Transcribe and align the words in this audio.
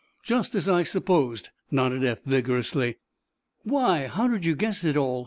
"Just 0.23 0.55
as 0.55 0.67
I 0.67 0.81
supposed," 0.81 1.49
nodded 1.69 2.03
Eph, 2.03 2.23
vigorously. 2.25 2.95
"Why, 3.61 4.07
how 4.07 4.27
did 4.27 4.45
you 4.45 4.55
guess 4.55 4.83
it 4.83 4.97
all?" 4.97 5.19